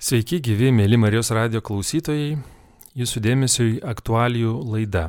[0.00, 2.38] Sveiki, gyvi, mėly Marijos radio klausytojai,
[2.96, 5.02] jūsų dėmesiui aktualijų laida.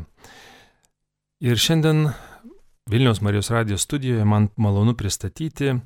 [1.39, 2.09] Ir šiandien
[2.91, 5.77] Vilniaus Marijos radio studijoje man malonu pristatyti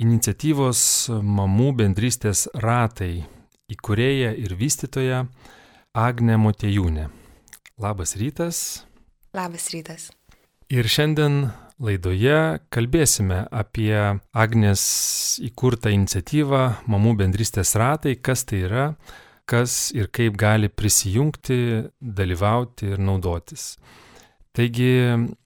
[0.00, 0.80] iniciatyvos
[1.20, 3.26] Mamų bendrystės ratai
[3.68, 5.26] įkūrėja ir vystytoja
[5.92, 7.10] Agne Motejūnė.
[7.76, 8.62] Labas rytas.
[9.36, 10.08] Labas rytas.
[10.72, 13.94] Ir šiandien Laidoje kalbėsime apie
[14.34, 14.82] Agnės
[15.46, 18.86] įkurtą iniciatyvą Mamų bendrystės ratai, kas tai yra,
[19.46, 21.60] kas ir kaip gali prisijungti,
[22.02, 23.76] dalyvauti ir naudotis.
[24.58, 24.90] Taigi,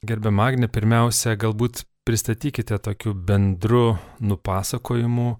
[0.08, 5.34] gerbiam Agnė, pirmiausia, galbūt pristatykite tokiu bendru nupasakojimu,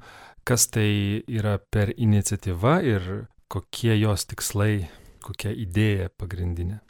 [0.45, 3.09] kas tai yra per iniciatyva ir
[3.49, 4.91] kokie jos tikslai,
[5.25, 6.83] kokia idėja pagrindinė.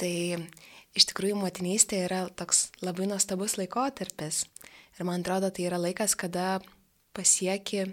[0.00, 0.14] Tai
[0.94, 4.44] iš tikrųjų motinystė yra toks labai nuostabus laikotarpis.
[4.94, 6.60] Ir man atrodo, tai yra laikas, kada
[7.14, 7.88] pasieki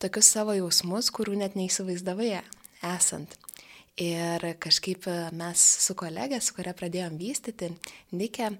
[0.00, 2.32] tokius savo jausmus, kurių net neįsivaizdavai
[2.94, 3.36] esant.
[3.98, 7.72] Ir kažkaip mes su kolegė, su kuria pradėjom vystyti,
[8.14, 8.52] Nikė,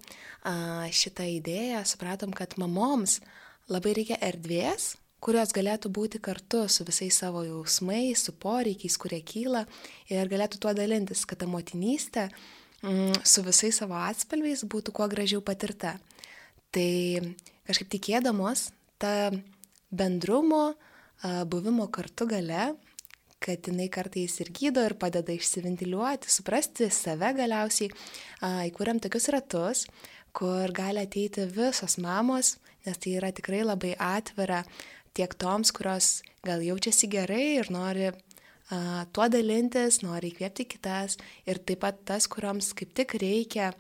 [0.91, 3.21] šitą idėją supratom, kad mamoms
[3.71, 9.65] labai reikia erdvės, kurios galėtų būti kartu su visais savo jausmais, su poreikiais, kurie kyla
[10.11, 12.43] ir galėtų tuo dalintis, kad ta motinystė uh,
[12.81, 15.97] su visais savo atspalviais būtų kuo gražiau patirta.
[16.71, 17.35] Tai
[17.67, 18.69] kažkaip tikėdamos
[19.03, 19.33] tą
[19.91, 20.75] bendrumo,
[21.51, 22.75] buvimo kartu gale,
[23.43, 27.91] kad jinai kartais ir gydo ir padeda išsiventiliuoti, suprasti save galiausiai,
[28.71, 29.85] įkūrėm tokius ratus,
[30.35, 32.57] kur gali ateiti visos mamos,
[32.87, 34.65] nes tai yra tikrai labai atvira
[35.17, 38.11] tiek toms, kurios gal jaučiasi gerai ir nori
[38.69, 41.17] tuo dalintis, nori įkvėpti kitas
[41.49, 43.73] ir taip pat tas, kuriuoms kaip tik reikia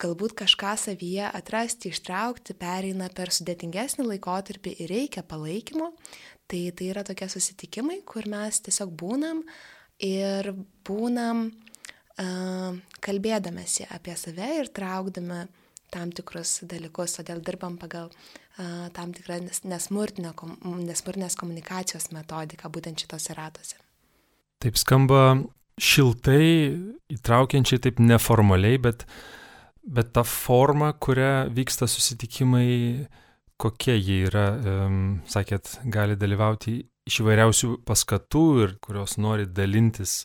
[0.00, 5.92] galbūt kažką savyje atrasti, ištraukti, pereina per sudėtingesnį laikotarpį ir reikia palaikymo.
[6.50, 9.44] Tai tai yra tokie susitikimai, kur mes tiesiog būnam
[10.02, 10.50] ir
[10.88, 15.44] būnam uh, kalbėdamėsi apie save ir traukdami
[15.92, 19.40] tam tikrus dalykus, todėl dirbam pagal uh, tam tikrą
[19.70, 23.78] nesmurtinės komunikacijos metodiką būtent šitose ratuose.
[24.60, 25.40] Taip skamba
[25.80, 26.76] šiltai,
[27.14, 29.06] įtraukiančiai, taip neformaliai, bet,
[29.80, 33.06] bet ta forma, kuria vyksta susitikimai,
[33.60, 40.22] kokie jie yra, um, sakėt, gali dalyvauti iš įvairiausių paskatų ir kurios nori dalintis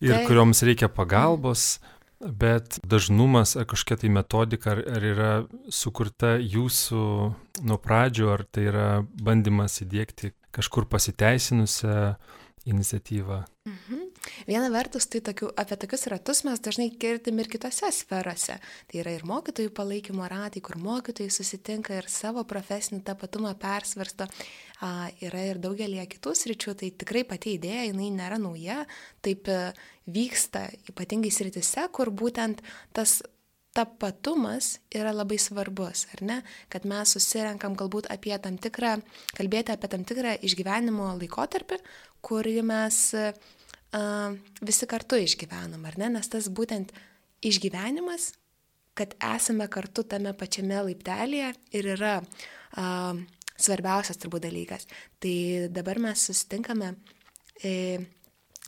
[0.00, 0.24] ir tai.
[0.28, 1.76] kurioms reikia pagalbos.
[1.76, 5.30] Mm Bet dažnumas ar kažkokia tai metodika, ar, ar yra
[5.68, 7.02] sukurta jūsų
[7.68, 12.16] nuo pradžio, ar tai yra bandymas įdėkti kažkur pasiteisinusią
[12.64, 13.42] iniciatyvą?
[13.68, 14.05] Mhm.
[14.48, 18.58] Viena vertus, tai tokių, apie tokius ratus mes dažnai girdim ir kitose sferose.
[18.90, 24.28] Tai yra ir mokytojų palaikymo ratai, kur mokytojai susitinka ir savo profesinį tapatumą persvarsto.
[24.84, 28.82] A, yra ir daugelie kitų sričių, tai tikrai pati idėja, jinai nėra nauja,
[29.24, 29.72] taip e,
[30.12, 32.60] vyksta ypatingai sritise, kur būtent
[32.92, 33.22] tas
[33.76, 36.36] tapatumas yra labai svarbus, ar ne?
[36.72, 38.96] Kad mes susirenkam galbūt apie tam tikrą,
[39.36, 41.80] kalbėti apie tam tikrą išgyvenimo laikotarpį,
[42.24, 43.02] kurį mes
[43.92, 46.10] visi kartu išgyvenam, ar ne?
[46.18, 46.92] Nes tas būtent
[47.46, 48.32] išgyvenimas,
[48.96, 53.18] kad esame kartu tame pačiame laiptelėje ir yra uh,
[53.56, 54.86] svarbiausias turbūt dalykas.
[55.20, 55.36] Tai
[55.72, 56.92] dabar mes susitinkame
[57.64, 57.72] e,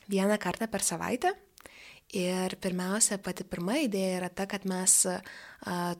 [0.08, 1.34] vieną kartą per savaitę.
[2.16, 5.18] Ir pirmiausia, pati pirma idėja yra ta, kad mes a,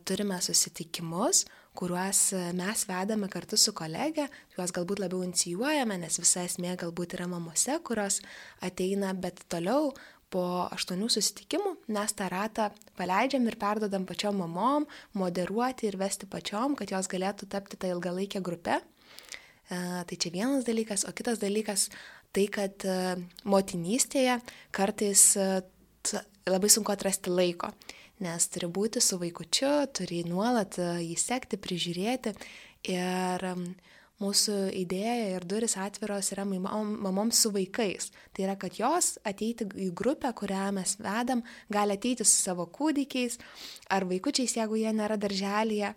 [0.09, 1.43] turime susitikimus,
[1.79, 2.21] kuriuos
[2.59, 7.79] mes vedame kartu su kolege, juos galbūt labiau inicijuojame, nes visa esmė galbūt yra mamose,
[7.87, 8.19] kurios
[8.67, 9.93] ateina, bet toliau
[10.33, 10.45] po
[10.75, 12.69] aštuonių susitikimų mes tą ratą
[12.99, 18.43] paleidžiam ir perdodam pačiom mamom, moderuoti ir vesti pačiom, kad jos galėtų tapti tą ilgalaikę
[18.45, 18.81] grupę.
[18.81, 19.79] E,
[20.09, 21.89] tai čia vienas dalykas, o kitas dalykas
[22.37, 23.17] tai, kad e,
[23.49, 24.39] motinystėje
[24.77, 25.49] kartais e,
[26.49, 27.73] labai sunku atrasti laiko
[28.25, 32.35] nes turi būti su vaikučiu, turi nuolat e, jį sekti, prižiūrėti.
[32.89, 33.45] Ir
[34.19, 38.11] mūsų idėja ir duris atviros yra mamoms su vaikais.
[38.35, 43.39] Tai yra, kad jos ateiti į grupę, kurią mes vedam, gali ateiti su savo kūdikiais
[43.95, 45.93] ar vaikučiais, jeigu jie nėra darželėje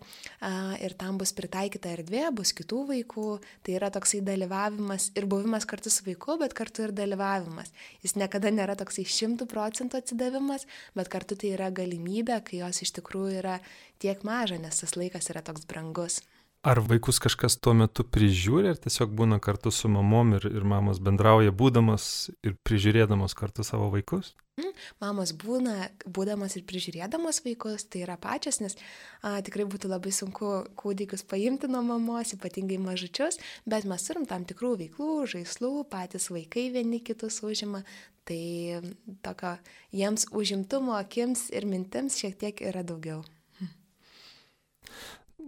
[0.86, 3.28] ir tam bus pritaikyta erdvė, bus kitų vaikų.
[3.66, 7.74] Tai yra toksai dalyvavimas ir buvimas kartu su vaiku, bet kartu ir dalyvavimas.
[8.06, 10.68] Jis niekada nėra toksai šimtų procentų atsidavimas,
[10.98, 13.58] bet kartu tai yra galimybė, kai jos iš tikrųjų yra
[14.02, 16.22] tiek maža, nes tas laikas yra toks brangus.
[16.62, 21.00] Ar vaikus kažkas tuo metu prižiūri, ar tiesiog būna kartu su mamom ir, ir mamos
[21.02, 22.04] bendrauja būdamas
[22.46, 24.30] ir prižiūrėdamas kartu savo vaikus?
[24.60, 24.70] Mm,
[25.02, 30.52] mamos būna, būdamos ir prižiūrėdamos vaikus, tai yra pačios, nes a, tikrai būtų labai sunku
[30.78, 36.68] kūdikius paimti nuo mamos, ypatingai mažučius, bet mes turim tam tikrų veiklų, žaislų, patys vaikai
[36.78, 37.82] vieni kitus užima,
[38.22, 38.82] tai
[39.26, 39.56] tokio
[39.90, 43.24] jiems užimtumo akims ir mintims šiek tiek yra daugiau.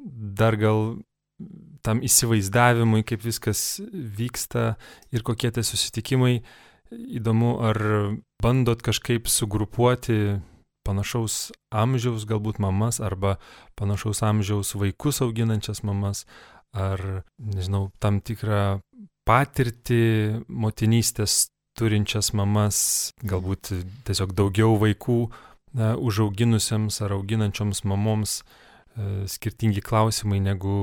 [0.05, 0.99] Dar gal
[1.85, 4.75] tam įsivaizdavimui, kaip viskas vyksta
[5.13, 6.39] ir kokie tie susitikimai,
[6.93, 7.79] įdomu, ar
[8.43, 10.39] bandot kažkaip sugrupuoti
[10.85, 13.39] panašaus amžiaus galbūt mamas arba
[13.79, 16.25] panašaus amžiaus vaikus auginančias mamas,
[16.77, 18.81] ar, nežinau, tam tikrą
[19.25, 21.49] patirtį motinystės
[21.79, 22.79] turinčias mamas,
[23.25, 23.73] galbūt
[24.07, 25.19] tiesiog daugiau vaikų
[25.75, 28.43] na, užauginusiems ar auginančioms mamoms
[29.31, 30.77] skirtingi klausimai negu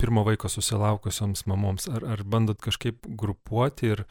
[0.00, 1.88] pirmo vaiko susilaukusioms mamoms.
[1.92, 4.04] Ar, ar bandot kažkaip grupuoti ir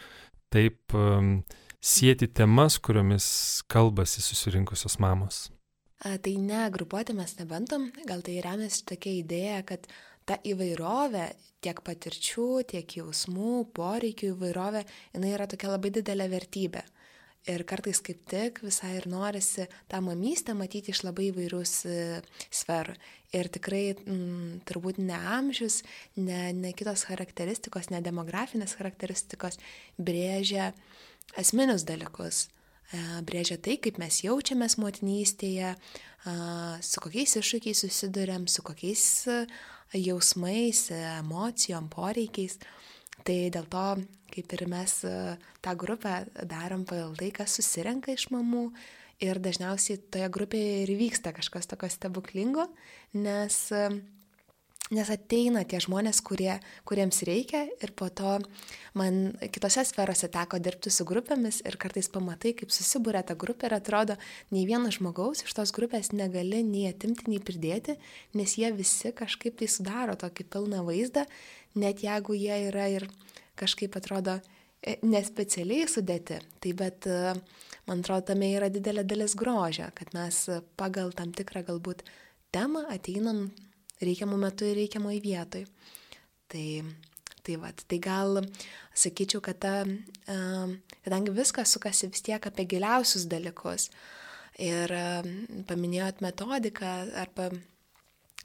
[0.53, 1.41] taip um,
[1.81, 3.25] sieti temas, kuriomis
[3.71, 5.49] kalbasi susirinkusios mamos?
[6.01, 9.85] A, tai ne, grupuoti mes nebandom, gal tai remiasi tokia idėja, kad
[10.25, 11.27] ta įvairovė,
[11.61, 14.85] tiek patirčių, tiek jausmų, poreikių įvairovė,
[15.15, 16.85] jinai yra tokia labai didelė vertybė.
[17.49, 21.95] Ir kartais kaip tik visai ir norisi tą mamystę matyti iš labai įvairius e,
[22.53, 22.93] sferų.
[23.33, 25.79] Ir tikrai m, mm, turbūt ne amžius,
[26.19, 29.57] ne, ne kitos charakteristikos, ne demografinės charakteristikos
[29.97, 30.69] brėžia
[31.41, 32.45] esminius dalykus.
[32.93, 35.73] E, brėžia tai, kaip mes jaučiamės motinystėje,
[36.85, 39.37] su kokiais iššūkiais susidurėm, su kokiais e,
[39.97, 42.59] jausmais, emocijom, poreikiais.
[43.27, 43.85] Tai dėl to,
[44.33, 45.13] kaip ir mes e,
[45.61, 48.69] tą grupę darom pagal tai, kas susirenka iš mamų.
[49.21, 52.65] Ir dažniausiai toje grupėje ir vyksta kažkas tokio stebuklingo,
[53.13, 53.83] nes, e,
[54.91, 56.57] nes ateina tie žmonės, kurie,
[56.87, 58.37] kuriems reikia ir po to
[58.97, 63.77] man kitose sferose teko dirbti su grupėmis ir kartais pamatai, kaip susibūrė ta grupė ir
[63.79, 64.17] atrodo,
[64.51, 67.95] nei vieno žmogaus iš tos grupės negali nei atimti, nei pridėti,
[68.35, 71.25] nes jie visi kažkaip tai sudaro tokį pilną vaizdą
[71.75, 73.07] net jeigu jie yra ir
[73.59, 74.37] kažkaip atrodo
[74.81, 77.33] e, nespecialiai sudėti, tai bet e,
[77.87, 80.43] man atrodo tame yra didelė dalis grožio, kad mes
[80.79, 82.03] pagal tam tikrą galbūt
[82.51, 83.49] temą ateinam
[84.05, 85.65] reikiamų metų ir reikiamoj vietoj.
[86.51, 86.65] Tai,
[87.45, 88.41] tai, vat, tai gal
[88.97, 89.75] sakyčiau, kad ta,
[91.05, 93.89] kadangi viskas sukasi vis tiek apie giliausius dalykus
[94.59, 94.91] ir
[95.69, 97.49] paminėjot metodiką arba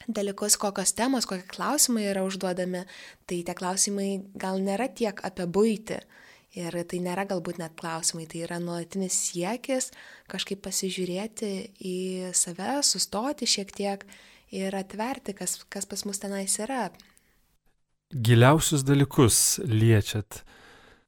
[0.06, 2.84] dalykus, kokios temos, kokie klausimai yra užduodami,
[3.26, 5.98] tai tie klausimai gal nėra tiek apie būti.
[6.56, 9.90] Ir tai nėra galbūt net klausimai, tai yra nuolatinis siekis
[10.30, 11.50] kažkaip pasižiūrėti
[11.84, 11.96] į
[12.32, 14.06] save, sustoti šiek tiek
[14.54, 16.90] ir atverti, kas, kas pas mus tenais yra.
[18.14, 20.42] Giliausius dalykus liečiat.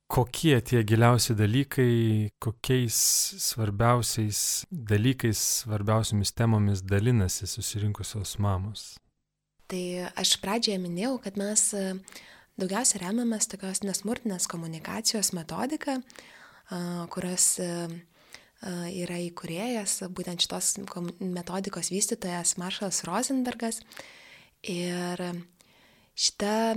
[0.09, 2.97] Kokie tie giliausi dalykai, kokiais
[3.45, 8.95] svarbiausiais dalykais, svarbiausiamis temomis dalinasi susirinkusios mamos?
[9.69, 9.83] Tai
[10.17, 11.85] aš pradžioje minėjau, kad mes e,
[12.57, 15.99] daugiausia remiamės tokios nesmurtinės komunikacijos metodiką,
[17.13, 17.69] kurios e,
[18.63, 20.77] yra įkurėjas, būtent šitos
[21.23, 23.83] metodikos vystytojas Maršalas Rosenbergas.
[24.67, 25.23] Ir
[26.19, 26.75] šita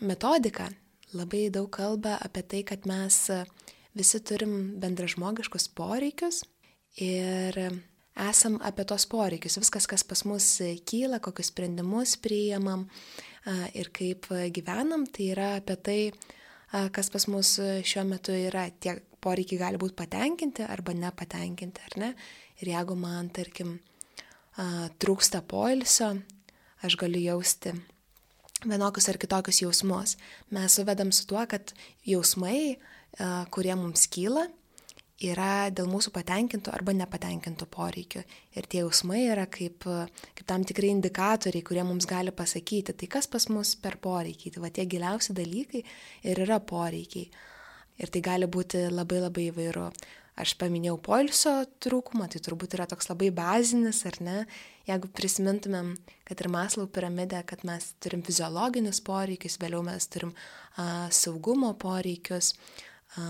[0.00, 0.70] metodika
[1.12, 3.18] labai daug kalba apie tai, kad mes
[3.92, 6.40] visi turim bendražmogiškus poreikius
[6.96, 7.58] ir
[8.16, 9.58] esam apie tos poreikius.
[9.60, 10.46] Viskas, kas pas mus
[10.88, 12.88] kyla, kokius sprendimus priimam
[13.76, 16.00] ir kaip gyvenam, tai yra apie tai,
[16.96, 18.70] kas pas mus šiuo metu yra.
[18.80, 22.12] Tie poreikiai gali būti patenkinti arba nepatenkinti, ar ne?
[22.62, 23.78] Ir jeigu man, tarkim,
[25.02, 26.12] trūksta poilsio,
[26.84, 27.72] aš galiu jausti
[28.68, 30.16] vienokius ar kitokius jausmus.
[30.54, 31.72] Mes suvedam su tuo, kad
[32.06, 32.76] jausmai,
[33.54, 34.44] kurie mums kyla,
[35.22, 38.24] yra dėl mūsų patenkintų arba nepatenkintų poreikių.
[38.58, 43.30] Ir tie jausmai yra kaip, kaip tam tikrai indikatoriai, kurie mums gali pasakyti, tai kas
[43.30, 44.54] pas mus per poreikiai.
[44.54, 45.84] Tai va tie giliausi dalykai
[46.26, 47.30] ir yra poreikiai.
[48.00, 49.90] Ir tai gali būti labai labai įvairu.
[50.32, 51.50] Aš paminėjau poilsio
[51.84, 54.36] trūkumą, tai turbūt yra toks labai bazinis, ar ne?
[54.88, 55.90] Jeigu prisimintumėm,
[56.24, 62.54] kad ir Maslau piramidė, kad mes turim fiziologinius poreikius, vėliau mes turim a, saugumo poreikius,
[63.20, 63.26] a,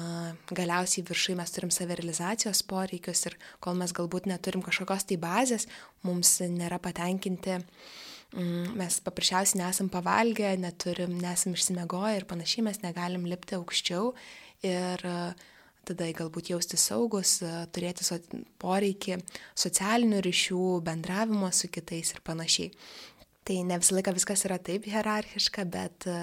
[0.55, 5.67] galiausiai viršai mes turim savirealizacijos poreikius ir kol mes galbūt neturim kažkokios tai bazės,
[6.07, 13.27] mums nėra patenkinti mm, mes paprasčiausiai nesam pavalgę, neturim, nesam išsimegoję ir panašiai, mes negalim
[13.27, 14.15] lipti aukščiau
[14.63, 15.49] ir uh,
[15.89, 18.19] tada galbūt jausti saugus, e, turėti so,
[18.63, 19.19] poreikį
[19.59, 22.71] socialinių ryšių, bendravimo su kitais ir panašiai.
[23.43, 26.19] Tai ne visą laiką viskas yra taip hierarchiška, bet e,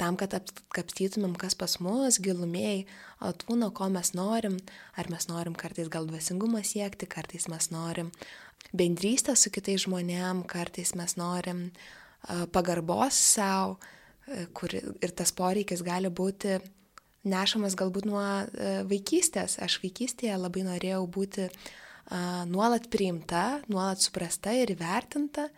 [0.00, 2.84] tam, kad apkapstytumėm, kas pas mus, gilumėjai,
[3.32, 4.60] atūno, ko mes norim,
[4.96, 8.14] ar mes norim kartais gal dvasingumą siekti, kartais mes norim
[8.76, 11.70] bendrystę su kitais žmonėm, kartais mes norim
[12.54, 13.80] pagarbos savo,
[14.54, 16.60] kur ir tas poreikis gali būti
[17.24, 18.22] nešamas galbūt nuo
[18.90, 19.58] vaikystės.
[19.60, 21.48] Aš vaikystėje labai norėjau būti
[22.50, 25.50] nuolat priimta, nuolat suprasta ir įvertinta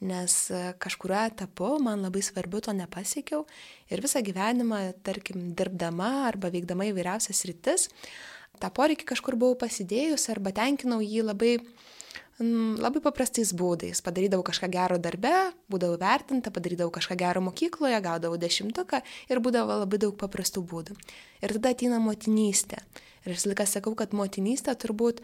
[0.00, 3.44] nes e, kažkuriuo etapu man labai svarbu to nepasiekiau
[3.92, 7.88] ir visą gyvenimą, tarkim, dirbdama arba veikdama įvairiausias rytis,
[8.60, 11.52] tą poreikį kažkur buvau pasidėjus arba tenkinau jį labai,
[12.40, 14.00] labai paprastais būdais.
[14.04, 15.32] Padarydavau kažką gero darbe,
[15.70, 20.96] būdavau vertinta, padarydavau kažką gero mokykloje, gaudavau dešimtuką ir būdavo labai daug paprastų būdų.
[21.44, 22.80] Ir tada ateina motinystė.
[23.26, 25.20] Ir aš laiką sakau, kad motinystė turbūt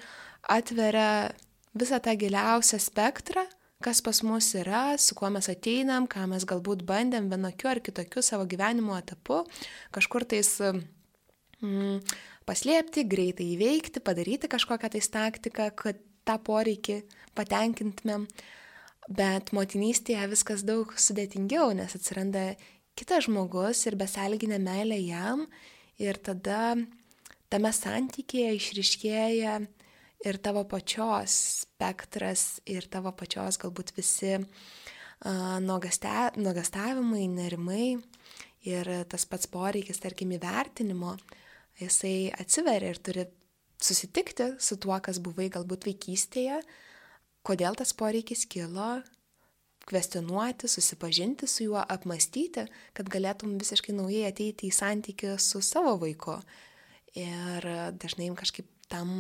[0.53, 1.33] atveria
[1.77, 3.47] visą tą giliausią spektrą
[3.85, 8.23] kas pas mus yra, su kuo mes ateinam, ką mes galbūt bandėm vienokiu ar kitokiu
[8.25, 9.43] savo gyvenimo etapu,
[9.95, 10.49] kažkur tais
[11.61, 12.01] mm,
[12.49, 17.01] paslėpti, greitai įveikti, padaryti kažkokią tais taktiką, kad tą poreikį
[17.39, 18.27] patenkintumėm.
[19.07, 22.57] Bet motinystėje viskas daug sudėtingiau, nes atsiranda
[22.99, 25.45] kitas žmogus ir besalginė meilė jam
[26.03, 26.75] ir tada
[27.53, 29.55] tame santykėje išriškėja
[30.27, 34.51] ir tavo pačios spektras ir tavo pačios galbūt visi uh,
[35.61, 37.97] nuogastavimai, nerimai
[38.67, 41.17] ir tas pats poreikis, tarkim, įvertinimo,
[41.81, 43.27] jisai atsiveria ir turi
[43.83, 46.61] susitikti su tuo, kas buvai galbūt vaikystėje,
[47.47, 49.01] kodėl tas poreikis kilo,
[49.87, 52.67] kvestionuoti, susipažinti su juo, apmastyti,
[52.97, 56.41] kad galėtum visiškai naujai ateiti į santykių su savo vaiku.
[57.17, 57.67] Ir
[57.97, 59.13] dažnai kažkaip tam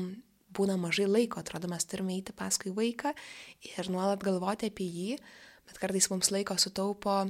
[0.56, 3.12] būna mažai laiko, atrodo, mes turime eiti paskui vaiką
[3.70, 5.18] ir nuolat galvoti apie jį,
[5.68, 7.24] bet kartais mums laiko sutaupo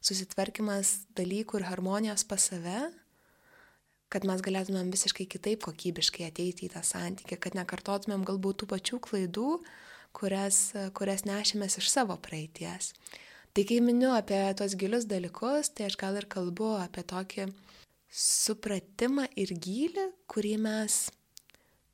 [0.00, 2.88] susitvarkymas dalykų ir harmonijos pas save,
[4.10, 8.98] kad mes galėtumėm visiškai kitaip kokybiškai ateiti į tą santykį, kad nekartotumėm galbūt tų pačių
[9.06, 9.50] klaidų,
[10.16, 12.92] kurias, kurias nešėmės iš savo praeities.
[13.54, 17.48] Tai kai miniu apie tos gilius dalykus, tai aš gal ir kalbu apie tokį
[18.10, 20.98] supratimą ir gilį, kurį mes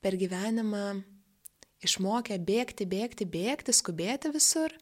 [0.05, 1.03] per gyvenimą
[1.85, 4.73] išmokę bėgti, bėgti, bėgti, skubėti visur,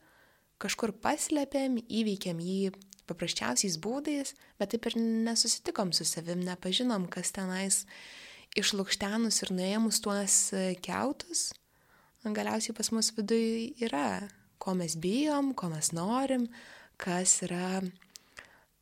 [0.61, 2.71] kažkur paslėpėm, įveikėm jį
[3.09, 7.83] paprasčiausiais būdais, bet taip ir nesusitikom su savim, nepažinom, kas tenais
[8.55, 10.39] išlūkštenus ir nuėmus tuos
[10.85, 11.49] keutus,
[12.25, 14.25] galiausiai pas mus viduje yra,
[14.57, 16.47] ko mes bijom, ko mes norim,
[16.97, 17.83] kas yra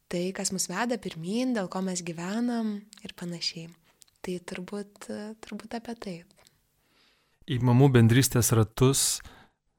[0.07, 3.71] tai, kas mus veda pirmin, dėl ko mes gyvenam ir panašiai.
[4.23, 5.09] Tai turbūt,
[5.43, 6.17] turbūt apie tai.
[7.51, 9.19] Į mamų bendrystės ratus,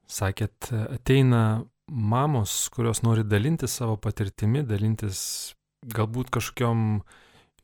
[0.05, 7.01] sakėt, ateina mamos, kurios nori dalintis savo patirtimi, dalintis galbūt kažkokiam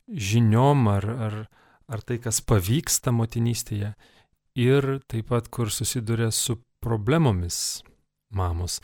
[0.06, 1.38] žiniom ar, ar,
[1.88, 3.94] ar tai, kas pavyksta motinystėje.
[4.58, 7.82] Ir taip pat, kur susiduria su problemomis
[8.36, 8.80] mamos.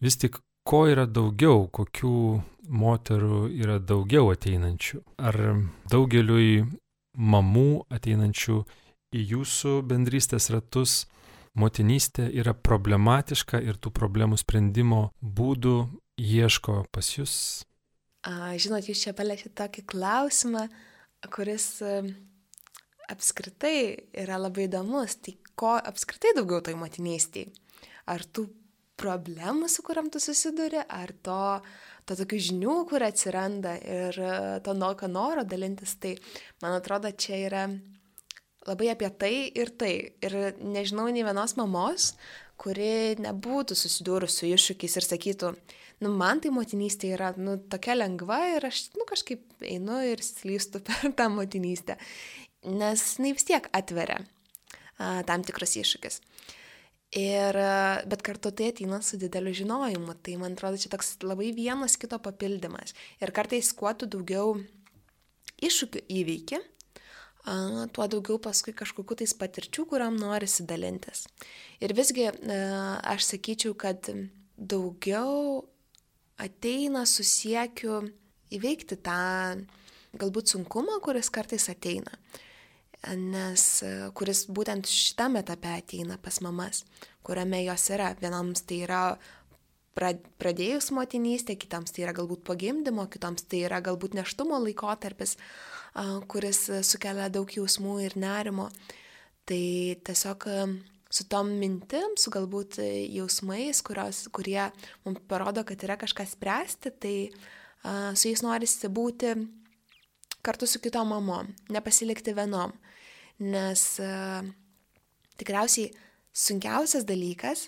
[0.00, 2.16] Vis tik, ko yra daugiau, kokių
[2.70, 5.02] moterų yra daugiau ateinančių?
[5.18, 5.38] Ar
[5.90, 6.62] daugeliui
[7.18, 8.62] mamų ateinančių
[9.12, 11.02] į jūsų bendrystės ratus
[11.58, 15.76] motinystė yra problematiška ir tų problemų sprendimo būdų
[16.20, 17.34] ieško pas jūs?
[18.22, 20.68] A, žinot, jūs čia palėsite tokį klausimą,
[21.34, 21.82] kuris
[23.12, 23.76] apskritai
[24.24, 25.18] yra labai įdomus.
[25.22, 27.50] Tai ko apskritai daugiau toj motinystėje?
[28.10, 28.48] Ar tų
[29.02, 31.42] problemų, su kuriam tu susiduri, ar to,
[32.06, 34.18] to tokių žinių, kur atsiranda ir
[34.64, 36.16] to noko noro dalintis, tai
[36.62, 37.64] man atrodo, čia yra
[38.68, 39.94] labai apie tai ir tai.
[40.24, 42.12] Ir nežinau nei vienos mamos,
[42.60, 45.52] kuri nebūtų susidūrus su iššūkiais ir sakytų,
[46.04, 50.82] nu, man tai motinystė yra, nu, tokia lengva ir aš, nu, kažkaip einu ir slystu
[50.86, 51.98] per tą motinystę.
[52.62, 56.20] Nes jinai vis tiek atveria a, tam tikrus iššūkius.
[57.12, 57.58] Ir,
[58.08, 60.14] bet kartu tai ateina su dideliu žinojimu.
[60.24, 62.94] Tai man atrodo, čia toks labai vienas kito papildymas.
[63.20, 64.54] Ir kartais kuo tu daugiau
[65.62, 66.60] iššūkių įveiki,
[67.42, 71.26] tuo daugiau paskui kažkokiu tais patirčių, kuriam norisi dalintis.
[71.82, 74.06] Ir visgi aš sakyčiau, kad
[74.56, 75.64] daugiau
[76.42, 78.02] ateina su siekiu
[78.54, 79.18] įveikti tą
[80.18, 82.14] galbūt sunkumą, kuris kartais ateina.
[83.18, 83.64] Nes
[84.14, 86.84] kuris būtent šitame etape ateina pas mamas,
[87.26, 88.12] kuriame jos yra.
[88.20, 89.02] Vienams tai yra
[89.96, 95.36] pradėjus motinystę, kitams tai yra galbūt pagimdymo, kitams tai yra galbūt neštumo laikotarpis.
[96.32, 98.70] Kuris sukelia daug jausmų ir nerimo.
[99.44, 99.64] Tai
[100.06, 100.46] tiesiog
[101.12, 102.78] su tom mintim, su galbūt
[103.12, 104.70] jausmais, kurios, kurie
[105.04, 107.16] mums parodo, kad yra kažkas spręsti, tai
[108.16, 109.34] su jais norisi būti
[110.42, 112.72] kartu su kitom mamom, nepasilikti vienom.
[113.42, 113.84] Nes
[115.36, 115.92] tikriausiai
[116.32, 117.66] sunkiausias dalykas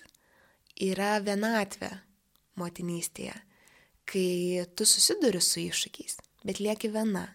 [0.81, 1.91] yra vienatvė
[2.59, 3.35] motinystėje,
[4.09, 7.27] kai tu susiduri su iššūkiais, bet lieki viena.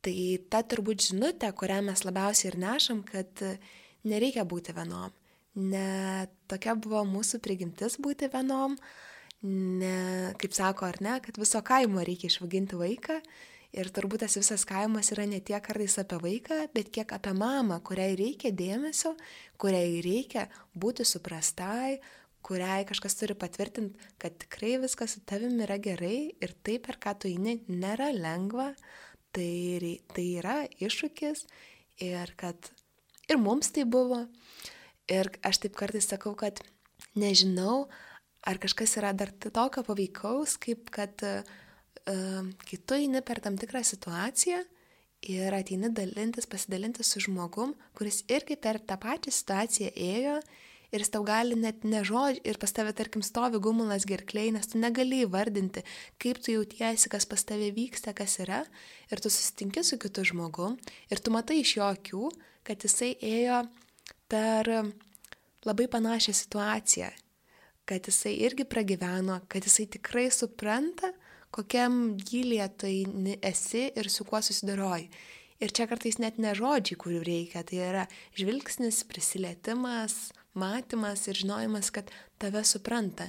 [0.00, 0.16] Tai
[0.52, 3.42] ta turbūt žinutė, kurią mes labiausiai ir nešam, kad
[4.08, 5.12] nereikia būti vienom.
[5.60, 8.78] Ne tokia buvo mūsų prigimtis būti vienom,
[9.44, 13.20] ne, kaip sako ar ne, kad viso kaimo reikia išvaginti vaiką.
[13.70, 17.76] Ir turbūt tas visas kaimas yra ne tiek kartais apie vaiką, bet kiek apie mamą,
[17.86, 19.12] kuriai reikia dėmesio,
[19.62, 22.00] kuriai reikia būti suprastai,
[22.46, 27.16] kuriai kažkas turi patvirtinti, kad tikrai viskas su tavimi yra gerai ir tai, per ką
[27.20, 28.70] tu eini, nėra lengva,
[29.34, 31.44] tai, tai yra iššūkis
[32.06, 32.72] ir kad
[33.30, 34.24] ir mums tai buvo.
[35.10, 36.62] Ir aš taip kartais sakau, kad
[37.18, 37.88] nežinau,
[38.46, 41.42] ar kažkas yra dar tokio paveikaus, kaip kad uh,
[42.06, 44.62] kai tu eini per tam tikrą situaciją
[45.28, 50.38] ir ateini dalintis, pasidalinti su žmogum, kuris irgi per tą pačią situaciją ėjo
[50.90, 54.80] ir jis tau gali net nežodžiai ir pas tave, tarkim, stovi gumulas gerkliai, nes tu
[54.82, 55.84] negali įvardinti,
[56.22, 58.64] kaip tu jautiesi, kas pas tave vyksta, kas yra,
[59.10, 60.74] ir tu susitinki su kitu žmogu
[61.10, 62.26] ir tu matai iš jo akių,
[62.66, 63.64] kad jisai ėjo
[64.30, 64.70] per
[65.66, 67.10] labai panašią situaciją,
[67.88, 71.12] kad jisai irgi pragyveno, kad jisai tikrai supranta,
[71.50, 72.94] kokiam gylyje tai
[73.42, 75.10] esi ir su kuo susidaroji.
[75.60, 78.04] Ir čia kartais net ne žodžiai, kurių reikia, tai yra
[78.38, 83.26] žvilgsnis, prisilietimas, matymas ir žinojimas, kad tave supranta,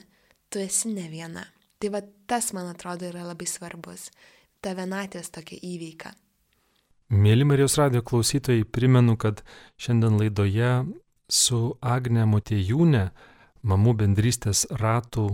[0.50, 1.46] tu esi ne viena.
[1.80, 4.10] Tai va tas, man atrodo, yra labai svarbus,
[4.62, 6.14] ta vienatės tokia įveika.
[7.12, 9.42] Mėly Marijos radio klausytojai, primenu, kad
[9.82, 10.72] šiandien laidoje
[11.28, 13.10] su Agne Motėjūne,
[13.68, 15.26] mamų bendrystės ratų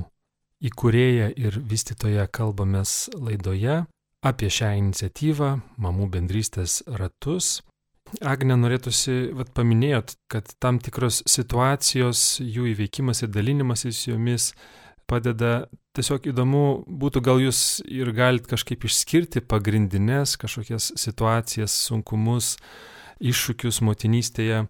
[0.66, 3.84] įkūrėja ir vystytoja kalbamės laidoje
[4.26, 7.62] apie šią iniciatyvą, mamų bendrystės ratus.
[8.24, 14.54] Agne, norėtųsi, vat, paminėjot, kad tam tikros situacijos, jų įveikimas ir dalinimasis jomis
[15.10, 15.68] padeda.
[15.98, 22.56] Tiesiog įdomu būtų, gal jūs ir galit kažkaip išskirti pagrindinės kažkokias situacijas, sunkumus,
[23.18, 24.68] iššūkius motinystėje.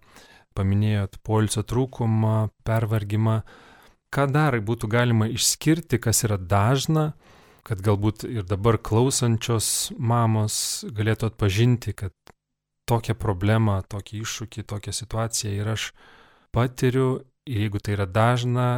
[0.58, 3.42] Paminėjot polsio trūkumą, pervargimą.
[4.10, 7.12] Ką dar būtų galima išskirti, kas yra dažna,
[7.62, 12.16] kad galbūt ir dabar klausančios mamos galėtų atpažinti, kad
[12.88, 15.90] tokią problemą, tokį iššūkį, tokią situaciją ir aš
[16.54, 17.08] patiriu,
[17.48, 18.68] ir jeigu tai yra dažna,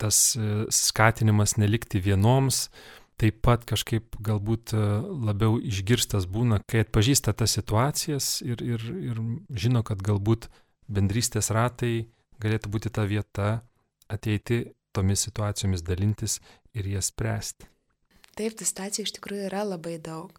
[0.00, 2.68] tas e, skatinimas nelikti vienoms,
[3.20, 4.84] taip pat kažkaip galbūt e,
[5.28, 10.50] labiau išgirstas būna, kai atpažįsta tas situacijas ir, ir, ir žino, kad galbūt
[10.90, 12.08] bendrystės ratai
[12.42, 13.52] galėtų būti ta vieta
[14.12, 16.40] ateiti tomis situacijomis dalintis
[16.76, 17.70] ir jas spręsti.
[18.34, 20.34] Taip, tų situacijų iš tikrųjų yra labai daug.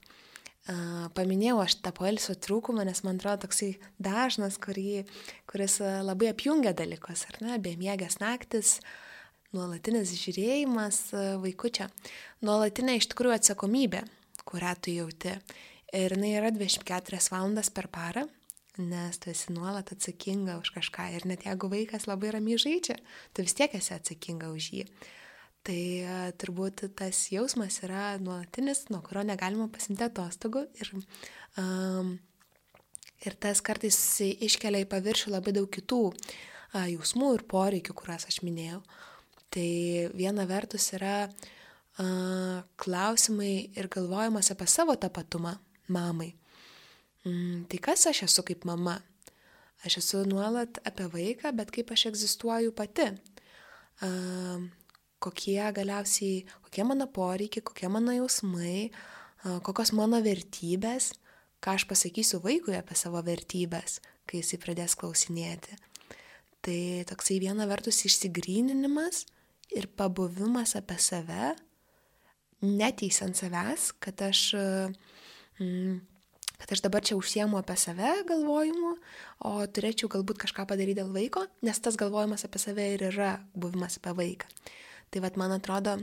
[0.65, 5.03] Paminėjau aš tą poilsio trūkumą, nes man atrodo toksai dažnas, kurį,
[5.45, 8.79] kuris labai apjungia dalykus, ar ne, bemiegės naktis,
[9.53, 11.01] nuolatinis žiūrėjimas
[11.43, 11.85] vaikučio,
[12.45, 14.01] nuolatinė iš tikrųjų atsakomybė,
[14.49, 15.35] kurią tu jauti.
[15.95, 18.25] Ir jinai yra 24 valandas per parą,
[18.81, 21.11] nes tu esi nuolat atsakinga už kažką.
[21.15, 22.97] Ir net jeigu vaikas labai ramiai žaidžia,
[23.37, 24.87] tu vis tiek esi atsakinga už jį.
[25.65, 30.91] Tai e, turbūt tas jausmas yra nuolatinis, nuo kurio negalima pasimti atostogų ir,
[31.61, 32.11] um,
[33.25, 38.41] ir tas kartais iškelia į paviršių labai daug kitų uh, jausmų ir poreikių, kuriuos aš
[38.45, 38.83] minėjau.
[39.53, 39.67] Tai
[40.13, 46.33] viena vertus yra uh, klausimai ir galvojimas apie savo tapatumą mamai.
[47.25, 48.99] Mm, tai kas aš esu kaip mama?
[49.85, 53.09] Aš esu nuolat apie vaiką, bet kaip aš egzistuoju pati.
[54.03, 54.65] Uh,
[55.19, 58.89] kokie galiausiai, kokie mano poreikiai, kokie mano jausmai,
[59.65, 61.13] kokios mano vertybės,
[61.63, 63.99] ką aš pasakysiu vaikui apie savo vertybės,
[64.29, 65.77] kai jisai pradės klausinėti.
[66.65, 69.25] Tai toksai viena vertus išsigryninimas
[69.75, 71.53] ir pabuvimas apie save,
[72.65, 74.55] neteisant savęs, kad aš,
[75.59, 75.99] mm,
[76.57, 78.95] kad aš dabar čia užsiemu apie save galvojimu,
[79.45, 83.99] o turėčiau galbūt kažką padaryti dėl vaiko, nes tas galvojimas apie save ir yra buvimas
[84.01, 84.49] apie vaiką.
[85.15, 85.93] Tai vad man atrodo,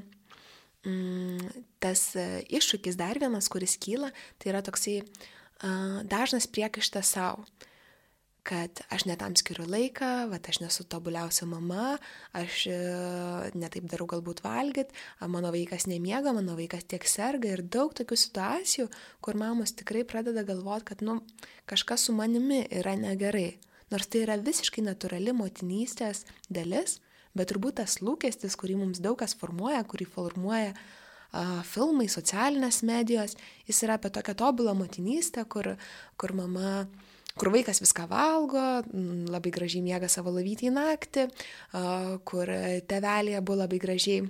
[0.88, 1.50] mm,
[1.84, 4.08] tas e, iššūkis dar vienas, kuris kyla,
[4.40, 7.44] tai yra toksai uh, dažnas priekaištas savo
[8.42, 11.98] kad aš netam skiriu laiką, va, aš nesu tobuliausia mama,
[12.34, 12.78] aš e,
[13.54, 14.90] netaip darau galbūt valgyt,
[15.30, 18.88] mano vaikas nemiega, mano vaikas tiek serga ir daug tokių situacijų,
[19.22, 21.20] kur mamos tikrai pradeda galvoti, kad nu,
[21.70, 23.60] kažkas su manimi yra negerai.
[23.94, 26.98] Nors tai yra visiškai natūrali motinystės dalis,
[27.36, 30.74] Bet turbūt tas lūkestis, kurį mums daug kas formuoja, kurį formuoja
[31.64, 35.70] filmai, socialinės medijos, jis yra apie tokią tobulą motinystę, kur,
[36.20, 36.84] kur mama
[37.40, 38.82] kur vaikas viską valgo,
[39.32, 41.26] labai gražiai miega savo lavytį į naktį,
[42.28, 42.52] kur
[42.90, 44.26] tevelė buvo labai gražiai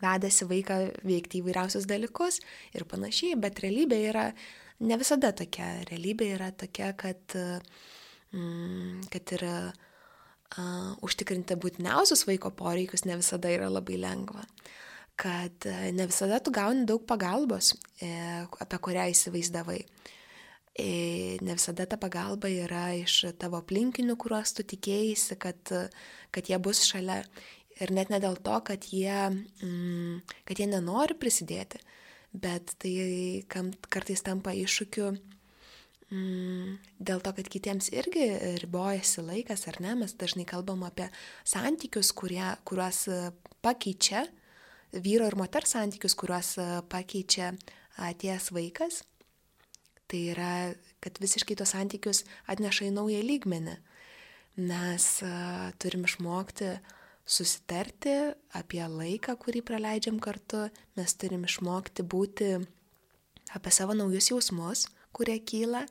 [0.00, 2.40] vedasi vaiką veikti įvairiausius dalykus
[2.76, 4.26] ir panašiai, bet realybė yra
[4.80, 5.72] ne visada tokia.
[5.90, 7.36] Realybė yra tokia, kad,
[9.12, 9.54] kad yra
[10.58, 14.46] uh, užtikrinti būtiniausius vaiko poreikius ne visada yra labai lengva
[15.20, 18.08] kad ne visada tu gauni daug pagalbos, e,
[18.64, 19.80] apie kurią įsivaizdavai.
[20.80, 20.90] E,
[21.44, 25.72] ne visada ta pagalba yra iš tavo aplinkinių, kuriuos tu tikėjai, kad,
[26.32, 27.20] kad jie bus šalia.
[27.80, 29.18] Ir net ne dėl to, kad jie,
[29.64, 31.80] mm, kad jie nenori prisidėti,
[32.32, 32.92] bet tai
[33.92, 35.14] kartais tampa iššūkiu
[36.12, 38.26] mm, dėl to, kad kitiems irgi
[38.62, 41.08] ribojasi laikas, ar ne, mes dažnai kalbam apie
[41.48, 43.06] santykius, kurie, kuriuos
[43.64, 44.26] pakeičia,
[44.92, 46.56] vyro ir moters santykius, kuriuos
[46.90, 47.54] pakeičia
[48.00, 49.02] atėjęs vaikas.
[50.10, 50.52] Tai yra,
[51.02, 53.76] kad visiškai tos santykius atneša į naują lygmenį.
[54.60, 56.72] Mes uh, turim išmokti
[57.30, 58.14] susitarti
[58.58, 60.66] apie laiką, kurį praleidžiam kartu,
[60.98, 62.50] mes turim išmokti būti
[63.54, 65.84] apie savo naujus jausmus, kurie kyla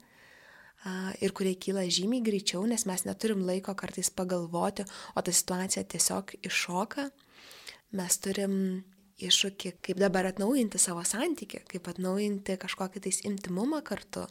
[1.19, 6.37] ir kurie kyla žymiai greičiau, nes mes neturim laiko kartais pagalvoti, o ta situacija tiesiog
[6.39, 7.09] iššoka.
[7.99, 8.55] Mes turim
[9.19, 14.25] iššūkį, kaip dabar atnaujinti savo santyki, kaip atnaujinti kažkokį tais intimumą kartu.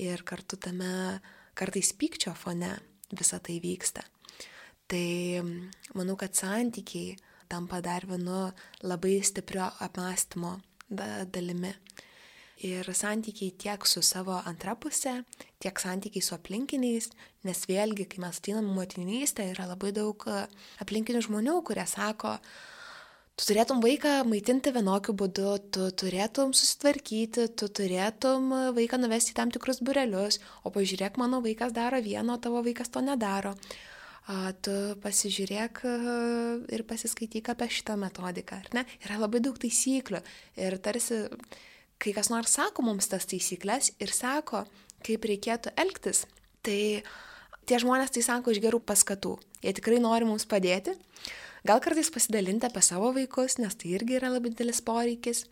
[0.00, 1.20] Ir kartu tame
[1.56, 2.72] kartais pykčio fone
[3.12, 4.04] visa tai vyksta.
[4.86, 5.42] Tai
[5.98, 7.16] manau, kad santykiai
[7.50, 8.52] tampa dar vienu
[8.86, 10.56] labai stiprio apmąstymo
[10.88, 11.72] dalimi
[12.64, 15.20] ir santykiai tiek su savo antra pusė,
[15.60, 17.10] tiek santykiai su aplinkiniais,
[17.44, 20.46] nes vėlgi, kai mes ateinam motinystę, yra labai daug e,
[20.82, 22.36] aplinkinių žmonių, kurie sako,
[23.36, 29.52] tu turėtum vaiką maitinti vienokiu būdu, tu turėtum susitvarkyti, tu turėtum vaiką nuvesti į tam
[29.52, 33.54] tikrus burelius, o pažiūrėk, mano vaikas daro vieną, o tavo vaikas to nedaro.
[34.66, 34.72] Tu
[35.04, 35.90] pasižiūrėk e,
[36.74, 38.82] ir pasiskaityk apie šitą metodiką, ar ne?
[39.04, 40.18] Yra labai daug taisyklių
[40.58, 41.20] ir tarsi
[42.02, 44.64] kai kas nors sako mums tas taisyklės ir sako,
[45.06, 46.24] kaip reikėtų elgtis,
[46.66, 47.02] tai
[47.66, 49.36] tie žmonės tai sako iš gerų paskatų.
[49.64, 50.94] Jie tikrai nori mums padėti.
[51.66, 55.46] Gal kartais pasidalinti apie savo vaikus, nes tai irgi yra labai didelis poreikis.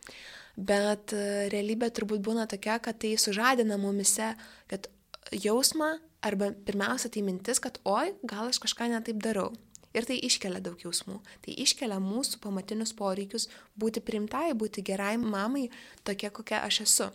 [0.54, 4.35] Bet e, realybė turbūt būna tokia, kad tai sužadina mumise,
[4.70, 4.87] kad
[5.35, 9.50] jausmą arba pirmiausia tai mintis, kad oi, gal aš kažką netaip darau.
[9.94, 11.20] Ir tai iškelia daug jausmų.
[11.44, 15.68] Tai iškelia mūsų pamatinius poreikius būti primtai, būti gerai mamai,
[16.02, 17.11] tokia kokia aš esu.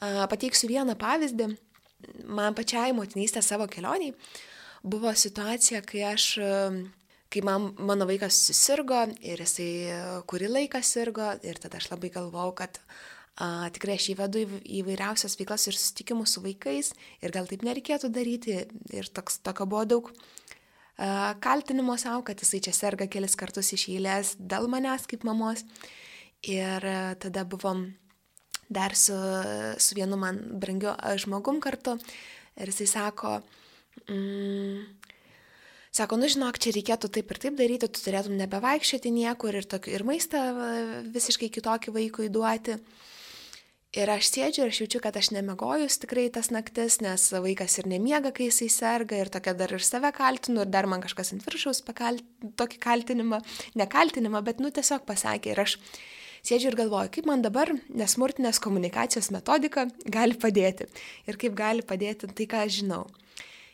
[0.00, 1.54] Pateiksiu vieną pavyzdį.
[2.28, 4.12] Man pačiai motinystė savo kelioniai
[4.84, 6.26] buvo situacija, kai aš,
[7.32, 12.52] kai man, mano vaikas susirgo ir jisai kurį laiką sirgo ir tada aš labai galvojau,
[12.60, 12.78] kad
[13.40, 16.92] a, tikrai aš įvedu į įvairiausias veiklas ir susitikimus su vaikais
[17.24, 18.60] ir gal taip nereikėtų daryti
[18.92, 20.12] ir toks, tokio buvo daug
[20.96, 25.64] kaltinimo savo, kad jisai čia serga kelis kartus iš eilės dėl manęs kaip mamos.
[26.44, 26.84] Ir
[27.18, 27.86] tada buvom
[28.68, 29.16] dar su,
[29.78, 31.96] su vienu man brangiu žmogum kartu
[32.60, 33.40] ir jisai sako,
[34.08, 34.84] mm,
[35.94, 39.94] sako, nu žinok, čia reikėtų taip ir taip daryti, tu turėtum nebevaikščioti niekur ir, tokį,
[39.96, 40.44] ir maistą
[41.14, 42.78] visiškai kitokį vaikui duoti.
[43.94, 47.86] Ir aš sėdžiu ir aš jaučiu, kad aš nemegojus tikrai tas naktis, nes vaikas ir
[47.92, 51.46] nemiega, kai jisai serga ir tokia dar ir save kaltinu ir dar man kažkas ant
[51.46, 52.18] viršaus pakal...
[52.58, 53.38] tokį kaltinimą,
[53.78, 55.52] ne kaltinimą, bet nu tiesiog pasakė.
[55.54, 55.76] Ir aš
[56.42, 60.90] sėdžiu ir galvoju, kaip man dabar nesmurtinės komunikacijos metodika gali padėti.
[61.30, 63.04] Ir kaip gali padėti tai, ką aš žinau.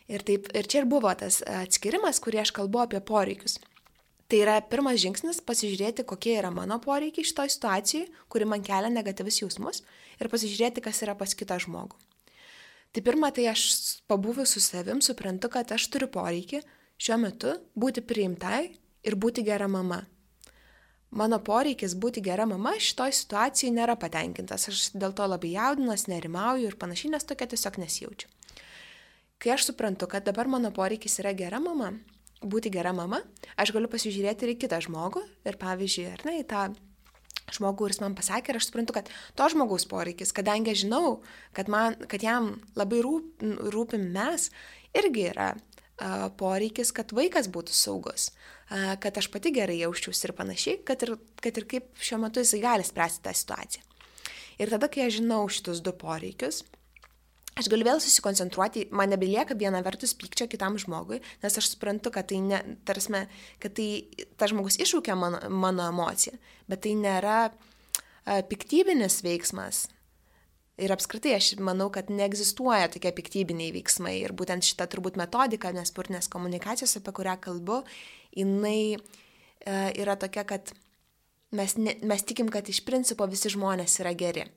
[0.05, 3.57] Ir, taip, ir čia ir buvo tas atskirimas, kurį aš kalbu apie poreikius.
[4.31, 9.41] Tai yra pirmas žingsnis pasižiūrėti, kokie yra mano poreikiai šitoj situacijai, kuri man kelia negatyvius
[9.41, 9.81] jausmus
[10.23, 11.97] ir pasižiūrėti, kas yra pas kitą žmogų.
[12.95, 13.65] Tai pirma, tai aš
[14.07, 16.61] pabuvus su savim suprantu, kad aš turiu poreikį
[16.95, 18.61] šiuo metu būti priimtai
[19.03, 19.99] ir būti gera mama.
[21.11, 26.71] Mano poreikis būti gera mama šitoj situacijai nėra patenkintas, aš dėl to labai jaudinuosi, nerimauju
[26.71, 28.31] ir panašiai, nes tokia tiesiog nesijaučiu.
[29.43, 31.91] Kai aš suprantu, kad dabar mano poreikis yra gera mama,
[32.41, 33.21] būti gera mama,
[33.59, 36.69] aš galiu pasižiūrėti ir į kitą žmogų ir pavyzdžiui, ar ne, į tą
[37.51, 41.19] žmogų, kuris man pasakė ir aš suprantu, kad to žmogaus poreikis, kadangi aš žinau,
[41.57, 44.49] kad, man, kad jam labai rūp, rūpim mes,
[44.97, 48.31] irgi yra a, poreikis, kad vaikas būtų saugus,
[48.69, 52.43] a, kad aš pati gerai jausčiausi ir panašiai, kad ir, kad ir kaip šiuo metu
[52.43, 53.87] jisai gali spręsti tą situaciją.
[54.61, 56.61] Ir tada, kai aš žinau šitus du poreikius,
[57.59, 62.29] aš galiu vėl susikoncentruoti, man nebelieka viena vertus pykčio kitam žmogui, nes aš suprantu, kad
[62.31, 63.25] tai, ne, tarsme,
[63.61, 63.89] kad tai
[64.39, 66.37] tas žmogus iššūkia mano, mano emociją,
[66.71, 67.39] bet tai nėra
[68.49, 69.87] piktybinis veiksmas.
[70.81, 74.15] Ir apskritai aš manau, kad neegzistuoja tokie piktybiniai veiksmai.
[74.23, 77.81] Ir būtent šita turbūt metodika, nespurtinės komunikacijos, apie kurią kalbu,
[78.33, 79.01] jinai e,
[80.01, 80.71] yra tokia, kad
[81.53, 84.47] mes, ne, mes tikim, kad iš principo visi žmonės yra geri.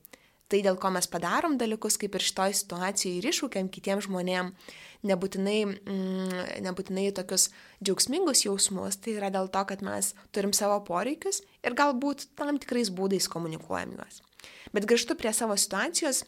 [0.54, 5.56] Tai dėl ko mes padarom dalykus, kaip ir šitoj situacijoje ir iššūkiam kitiems žmonėms, nebūtinai,
[5.66, 7.48] mm, nebūtinai tokius
[7.82, 12.92] džiaugsmingus jausmus, tai yra dėl to, kad mes turim savo poreikius ir galbūt tam tikrais
[12.94, 14.22] būdais komunikuojam juos.
[14.70, 16.22] Bet grįžtu prie savo situacijos,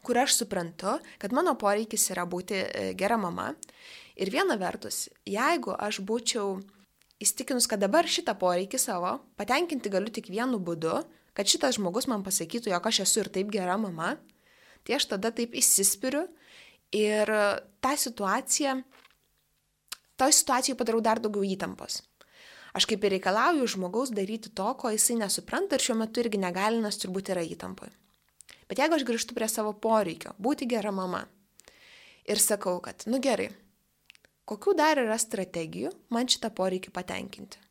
[0.00, 3.52] kur aš suprantu, kad mano poreikis yra būti e, gera mama.
[4.16, 6.62] Ir viena vertus, jeigu aš būčiau
[7.20, 11.02] įstikinus, kad dabar šitą poreikį savo patenkinti galiu tik vienu būdu,
[11.40, 14.10] kad šitas žmogus man pasakytų, jog aš esu ir taip gera mama,
[14.84, 16.26] tai aš tada taip įsispiriu
[16.92, 17.32] ir
[17.80, 18.74] tą situaciją,
[20.20, 22.02] toj situacijai padarau dar daugiau įtampos.
[22.76, 26.82] Aš kaip ir reikalauju žmogaus daryti to, ko jisai nesupranta ir šiuo metu irgi negali,
[26.84, 27.96] nes turbūt yra įtampoje.
[28.68, 31.24] Bet jeigu aš grįžtu prie savo poreikio, būti gera mama
[32.28, 33.48] ir sakau, kad, nu gerai,
[34.44, 37.69] kokių dar yra strategijų man šitą poreikį patenkinti?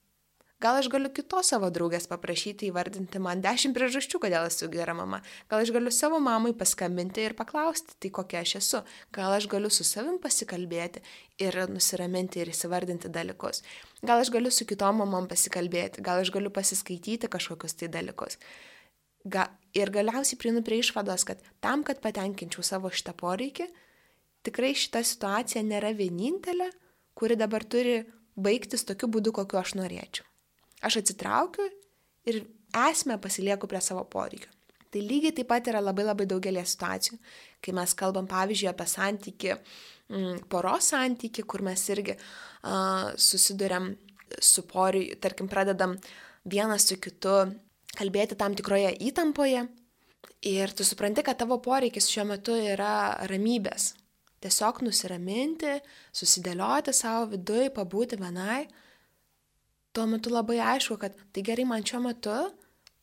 [0.59, 5.21] Gal aš galiu kitos savo draugės paprašyti įvardinti man dešimt priežasčių, kodėl esu gera mama.
[5.47, 8.81] Gal aš galiu savo mamai paskambinti ir paklausti, tai kokia aš esu.
[9.15, 10.99] Gal aš galiu su savim pasikalbėti
[11.39, 13.63] ir nusiraminti ir įsivardinti dalykus.
[14.03, 18.35] Gal aš galiu su kitom mamom pasikalbėti, gal aš galiu pasiskaityti kažkokius tai dalykus.
[19.23, 23.71] Ga, ir galiausiai prieinu prie išvados, kad tam, kad patenkinčiau savo šitą poreikį,
[24.43, 26.67] tikrai šita situacija nėra vienintelė,
[27.15, 28.01] kuri dabar turi
[28.35, 30.28] baigtis tokiu būdu, kokiu aš norėčiau.
[30.85, 31.65] Aš atsitraukiu
[32.29, 32.43] ir
[32.89, 34.51] esmę pasilieku prie savo poreikio.
[34.89, 37.19] Tai lygiai taip pat yra labai labai daugelį situacijų,
[37.61, 39.51] kai mes kalbam pavyzdžiui apie santyki,
[40.09, 43.91] mm, poros santyki, kur mes irgi uh, susidurėm
[44.41, 45.93] su poreikiu, tarkim, pradedam
[46.45, 47.35] vienas su kitu
[47.99, 49.67] kalbėti tam tikroje įtampoje
[50.49, 53.93] ir tu supranti, kad tavo poreikis šiuo metu yra ramybės.
[54.39, 55.81] Tiesiog nusiraminti,
[56.15, 58.63] susidėlioti savo viduje, pabūti vienai
[59.95, 62.35] tuo metu labai aišku, kad tai gerai man šiuo metu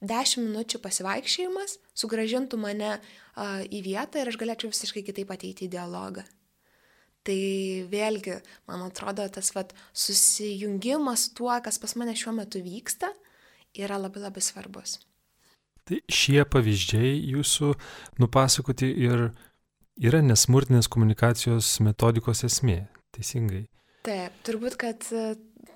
[0.05, 5.73] 10 minučių pasivaikščiojimas sugražintų mane uh, į vietą ir aš galėčiau visiškai kitaip ateiti į
[5.77, 6.27] dialogą.
[7.27, 7.39] Tai
[7.91, 8.37] vėlgi,
[8.71, 13.11] man atrodo, tas vat, susijungimas tuo, kas pas mane šiuo metu vyksta,
[13.75, 15.01] yra labai labai svarbus.
[15.87, 17.73] Tai šie pavyzdžiai jūsų
[18.23, 19.29] nupasakoti ir
[19.97, 23.65] yra nesmurtinės komunikacijos metodikos esmė, teisingai.
[24.07, 25.07] Taip, turbūt, kad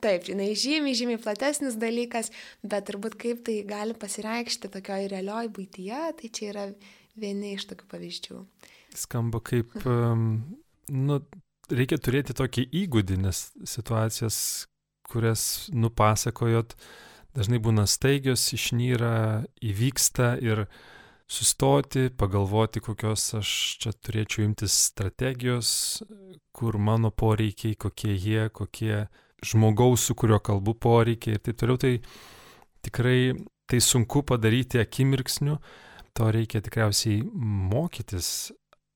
[0.00, 2.30] Taip, jinai žymiai, žymiai platesnis dalykas,
[2.64, 6.66] bet turbūt kaip tai gali pasireikšti tokioj realioj būtyje, tai čia yra
[7.20, 8.40] vieni iš tokių pavyzdžių.
[8.96, 11.20] Skamba kaip, nu,
[11.70, 14.40] reikia turėti tokį įgūdį, nes situacijas,
[15.10, 16.74] kurias nupasakojot,
[17.36, 20.64] dažnai būna staigios, išnyra, įvyksta ir
[21.30, 23.50] sustoti, pagalvoti, kokios aš
[23.82, 26.02] čia turėčiau imtis strategijos,
[26.56, 29.04] kur mano poreikiai, kokie jie, kokie
[29.46, 31.98] žmogaus, su kuriuo kalbu poreikiai ir taip toliau, tai
[32.84, 33.34] tikrai
[33.70, 35.58] tai sunku padaryti akimirksniu,
[36.16, 37.22] to reikia tikriausiai
[37.70, 38.50] mokytis.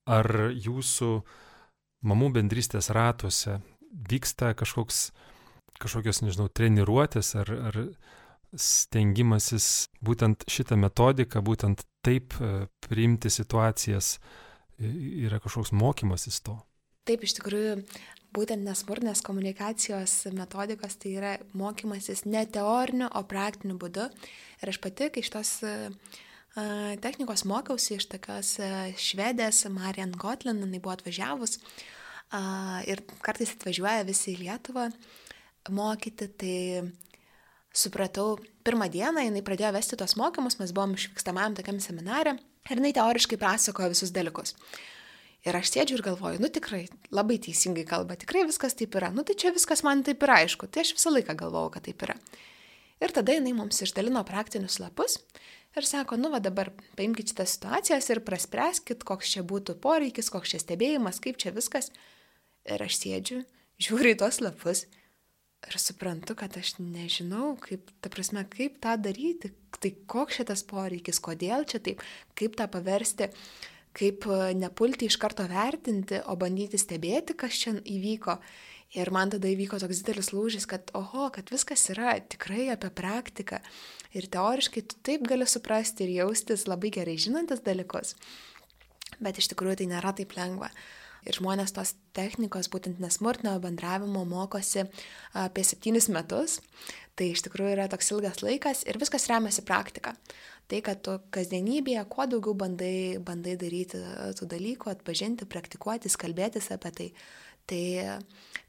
[0.04, 1.10] Ar jūsų
[2.04, 3.60] mamų bendrystės ratuose
[4.10, 5.06] vyksta kažkoks,
[5.80, 7.78] kažkokios, nežinau, treniruotės ar, ar
[8.52, 14.18] stengimasis būtent šitą metodiką, būtent taip e, priimti situacijas,
[14.78, 16.58] yra kažkoks mokymasis to?
[17.08, 17.78] Taip, iš tikrųjų,
[18.34, 24.08] būtent nesmurtinės komunikacijos metodikos tai yra mokymasis ne teoriniu, o praktiniu būdu.
[24.62, 25.56] Ir aš pati, kai šitos
[27.02, 28.56] technikos mokiausi iš tokios
[29.00, 31.58] švedės Marian Gotlin, jinai buvo atvažiavus
[32.90, 34.88] ir kartais atvažiuoja visi į Lietuvą
[35.74, 36.56] mokyti, tai
[37.74, 42.94] supratau, pirmą dieną jinai pradėjo vesti tos mokymus, mes buvom išvykstamajam tokiam seminarė ir jinai
[42.96, 44.54] teoriškai pasakojo visus dalykus.
[45.44, 49.10] Ir aš sėdžiu ir galvoju, nu tikrai, labai teisingai kalba, tikrai viskas taip yra.
[49.12, 52.00] Nu tai čia viskas man taip yra aišku, tai aš visą laiką galvojau, kad taip
[52.06, 52.16] yra.
[53.04, 55.18] Ir tada jinai mums išdalino praktinius lapus
[55.76, 60.54] ir sako, nu va dabar paimkite šitas situacijas ir praspręskit, koks čia būtų poreikis, koks
[60.54, 61.90] čia stebėjimas, kaip čia viskas.
[62.64, 63.42] Ir aš sėdžiu,
[63.82, 64.86] žiūriu į tos lapus
[65.68, 71.20] ir suprantu, kad aš nežinau, kaip, ta prasme, kaip tą daryti, tai koks šitas poreikis,
[71.20, 72.00] kodėl čia taip,
[72.38, 73.28] kaip tą paversti
[73.94, 78.38] kaip e, nepulti iš karto vertinti, o bandyti stebėti, kas čia įvyko.
[78.94, 83.58] Ir man tada įvyko toks didelis lūžis, kad, oho, kad viskas yra tikrai apie praktiką.
[84.14, 88.14] Ir teoriškai tu taip gali suprasti ir jaustis labai gerai žinantis dalykus.
[89.18, 90.70] Bet iš tikrųjų tai nėra taip lengva.
[91.24, 94.84] Ir žmonės tos technikos, būtent nesmurtinio bendravimo, mokosi
[95.40, 96.58] apie septynis metus.
[97.14, 100.16] Tai iš tikrųjų yra toks ilgas laikas ir viskas remiasi praktika.
[100.66, 104.00] Tai, kad tu kasdienybėje kuo daugiau bandai, bandai daryti
[104.38, 107.08] tų dalykų, atpažinti, praktikuotis, kalbėtis apie tai.
[107.70, 107.84] Tai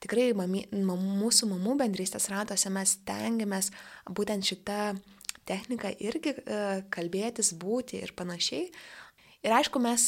[0.04, 3.72] tikrai mami, mūsų mamų bendrystės ratuose mes tengiamės
[4.08, 4.94] būtent šitą
[5.50, 6.60] techniką irgi e,
[6.94, 8.70] kalbėtis, būti ir panašiai.
[9.46, 10.08] Ir aišku, mes,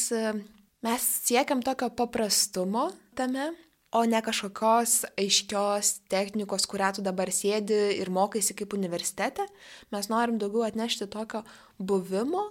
[0.84, 3.50] mes siekiam tokio paprastumo tame,
[3.92, 9.46] o ne kažkokios aiškios technikos, kurią tu dabar sėdi ir mokaisi kaip universitete.
[9.92, 11.42] Mes norim daugiau atnešti tokio
[11.78, 12.50] buvimo,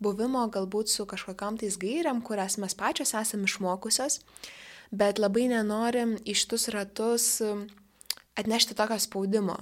[0.00, 4.20] buvimo galbūt su kažkokiam tais gairiam, kurias mes pačios esame išmokusios,
[4.90, 7.34] bet labai nenorim iš tus ratus
[8.38, 9.58] atnešti tokio spaudimo.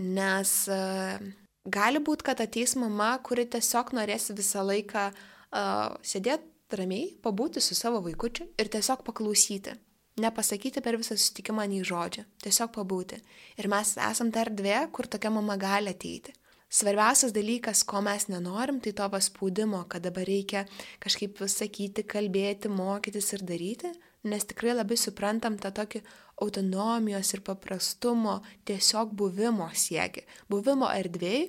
[0.00, 1.20] Nes uh,
[1.66, 7.76] gali būti, kad ateis mama, kuri tiesiog norės visą laiką uh, sėdėti ramiai, pabūti su
[7.78, 9.76] savo vaikučiu ir tiesiog paklausyti
[10.20, 13.20] nepasakyti per visą susitikimą nei žodžio, tiesiog pabūti.
[13.60, 16.34] Ir mes esam ta erdvė, kur tokia mama gali ateiti.
[16.70, 20.68] Svarbiausias dalykas, ko mes nenorim, tai to paspaudimo, kad dabar reikia
[21.02, 23.90] kažkaip sakyti, kalbėti, mokytis ir daryti,
[24.30, 26.04] nes tikrai labai suprantam tą tokį
[26.44, 28.36] autonomijos ir paprastumo,
[28.70, 30.22] tiesiog buvimo siekį.
[30.52, 31.48] Buvimo erdvėjai,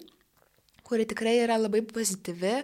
[0.89, 2.55] kuri tikrai yra labai pozityvi,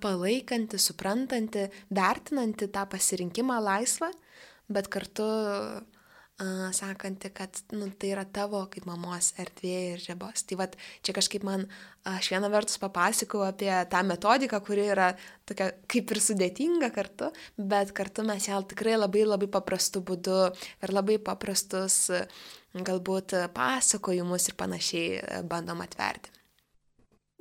[0.00, 4.08] palaikanti, suprantanti, vertinanti tą pasirinkimą laisvą
[4.72, 5.82] bet kartu uh,
[6.72, 10.42] sakanti, kad nu, tai yra tavo kaip mamos erdvė ir ribos.
[10.42, 10.74] Tai vad,
[11.06, 11.68] čia kažkaip man,
[12.10, 15.12] aš vieną vertus papasakau apie tą metodiką, kuri yra
[15.46, 20.50] tokia kaip ir sudėtinga kartu, bet kartu mes ją tikrai labai labai paprastu būdu
[20.82, 22.10] ir labai paprastus
[22.74, 26.32] galbūt pasakojimus ir panašiai bandom atverti.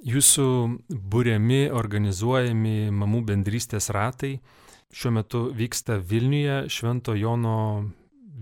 [0.04, 0.46] Jūsų
[0.92, 4.36] būriami, organizuojami mamų bendrystės ratai
[4.94, 7.90] šiuo metu vyksta Vilniuje Švento Jono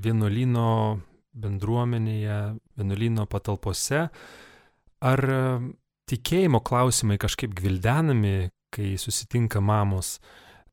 [0.04, 1.00] vienuolino
[1.32, 2.40] bendruomenėje,
[2.76, 4.08] vienuolino patalpose.
[5.02, 5.44] Ar e,
[6.12, 10.18] tikėjimo klausimai kažkaip gvildenami, kai susitinka mamos?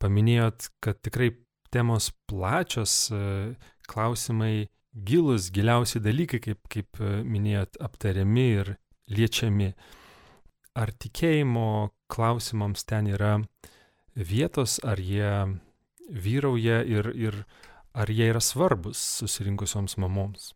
[0.02, 1.30] Paminėjot, kad tikrai
[1.74, 3.54] temos plačios, e,
[3.88, 8.74] klausimai gilus, giliausi dalykai, kaip, kaip e, minėjot, aptariami ir
[9.14, 9.70] liečiami.
[10.78, 11.70] Ar tikėjimo
[12.10, 13.38] klausimams ten yra
[14.18, 15.30] vietos, ar jie
[16.08, 17.42] vyrauja ir, ir
[17.94, 20.52] ar jie yra svarbus susirinkusioms mamoms?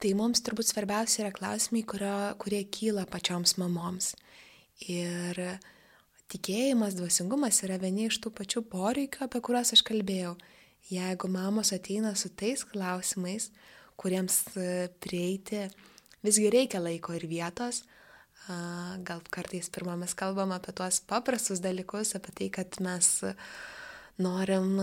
[0.00, 4.14] Tai mums turbūt svarbiausia yra klausimai, kurio, kurie kyla pačioms mamoms.
[4.88, 5.36] Ir
[6.32, 10.38] tikėjimas, dvasingumas yra vieni iš tų pačių poreikių, apie kuriuos aš kalbėjau.
[10.88, 13.50] Jeigu mamos ateina su tais klausimais,
[14.00, 15.66] kuriems e, prieiti
[16.24, 17.82] visgi reikia laiko ir vietos,
[19.04, 23.36] gal kartais pirmą mes kalbam apie tuos paprastus dalykus, apie tai, kad mes uh,
[24.22, 24.78] norim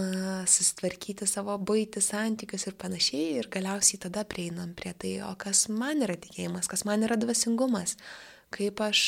[0.49, 6.03] susitvarkyti savo būti, santykius ir panašiai ir galiausiai tada prieinam prie tai, o kas man
[6.05, 7.95] yra tikėjimas, kas man yra dvasingumas,
[8.53, 9.07] kaip aš,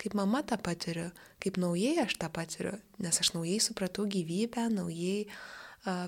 [0.00, 1.08] kaip mama tą patiriu,
[1.42, 5.42] kaip naujai aš tą patiriu, nes aš naujai supratau gyvybę, naujai uh,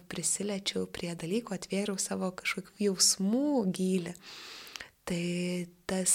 [0.08, 4.14] prisiliečiau prie dalykų, atvėriau savo kažkokių jausmų gilį.
[5.04, 5.24] Tai
[5.90, 6.12] tas,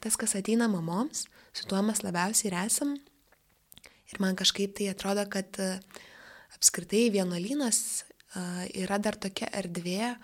[0.00, 2.96] tas, kas ateina mamoms, su tuo mes labiausiai ir esam.
[4.10, 5.78] Ir man kažkaip tai atrodo, kad uh,
[6.64, 7.78] apskritai vienuolynas
[8.72, 10.14] yra dar tokia erdvė,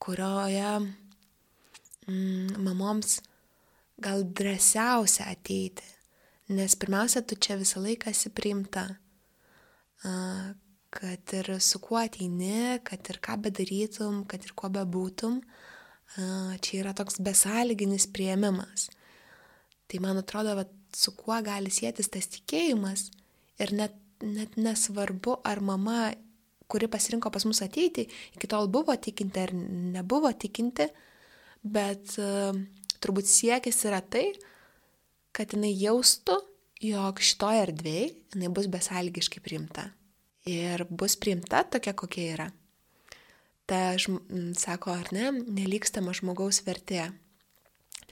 [0.00, 0.70] kurioje
[2.08, 3.18] mm, mamoms
[4.00, 5.84] gal drąsiausia ateiti,
[6.48, 8.86] nes pirmiausia, tu čia visą laiką esi priimta,
[10.94, 15.42] kad ir su kuo ateini, kad ir ką bedarytum, kad ir kuo bebūtum,
[16.64, 18.88] čia yra toks besąlyginis prieimimas.
[19.92, 20.64] Tai man atrodo, va,
[20.96, 23.10] su kuo gali sėtis tas tikėjimas
[23.60, 26.08] ir net net nesvarbu, ar mama,
[26.70, 28.06] kuri pasirinko pas mus ateiti,
[28.36, 30.88] iki tol buvo tikinti ar nebuvo tikinti,
[31.64, 32.56] bet uh,
[33.04, 34.30] turbūt siekis yra tai,
[35.34, 36.38] kad jinai jaustų,
[36.84, 39.88] jog šitoje erdvėje jinai bus besalgiškai priimta.
[40.48, 42.48] Ir bus priimta tokia, kokia yra.
[43.64, 43.94] Ta,
[44.60, 47.06] sako, ar ne, nelikstama žmogaus vertė.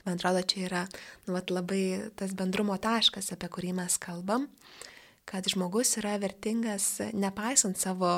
[0.03, 0.81] Man atrodo, čia yra
[1.27, 4.49] nu, vat, labai tas bendrumo taškas, apie kurį mes kalbam.
[4.49, 4.92] Uh,
[5.25, 8.11] kad žmogus yra vertingas nepaisant savo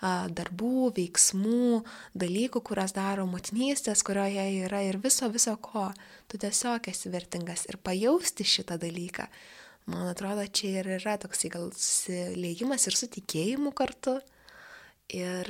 [0.00, 1.80] darbų, veiksmų,
[2.20, 5.88] dalykų, kurias daro motinystės, kurioje yra ir viso, viso ko.
[6.28, 9.26] Tu tiesiog esi vertingas ir pajausti šitą dalyką.
[9.90, 14.18] Man atrodo, čia ir yra toks gal susiliejimas ir su tikėjimu kartu.
[15.10, 15.48] Ir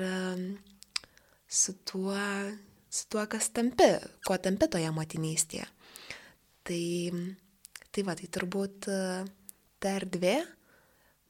[1.51, 2.17] su tuo,
[2.89, 3.91] su tuo, kas tampi,
[4.25, 5.67] kuo tampi toje motinystėje.
[6.65, 6.85] Tai,
[7.91, 8.89] tai va, tai turbūt
[9.81, 10.39] ta erdvė,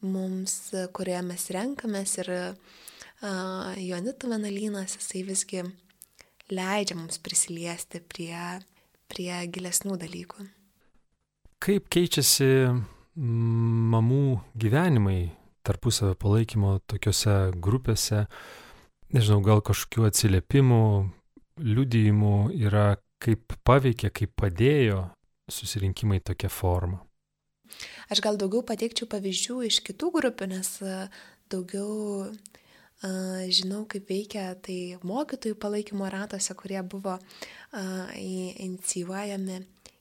[0.03, 2.33] mums, kurioje mes renkamės ir
[3.21, 5.65] Jonitų vienuolynas, jisai visgi
[6.51, 8.33] leidžia mums prisiliesti prie,
[9.13, 10.47] prie gilesnių dalykų.
[11.61, 12.49] Kaip keičiasi
[13.21, 14.25] mamų
[14.57, 15.21] gyvenimai
[15.67, 18.25] tarpusavio palaikymo tokiuose grupėse,
[19.13, 20.83] nežinau, gal kažkokių atsiliepimų,
[21.61, 25.05] liudijimų yra, kaip paveikė, kaip padėjo
[25.53, 27.03] susirinkimai tokia forma.
[28.11, 30.97] Aš gal daugiau pateikčiau pavyzdžių iš kitų grupių, nes e,
[31.51, 31.91] daugiau
[32.27, 32.51] uh,
[33.49, 39.59] žinau, kaip veikia tai mokytojų palaikymo ratuose, kurie buvo uh, inicijuojami